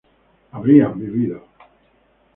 [0.51, 1.45] habrían vivido